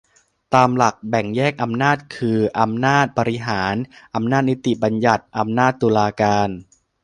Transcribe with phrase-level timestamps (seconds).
[0.55, 3.75] ตามหลักแบ่งแยกอำนาจคือ อำนาจบริหาร
[4.15, 6.49] อำนาจนิติบัญญัติ อำนาจตุลาการ